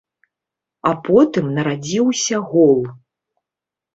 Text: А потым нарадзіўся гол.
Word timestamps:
А 0.91 0.93
потым 1.09 1.51
нарадзіўся 1.57 2.35
гол. 2.53 2.81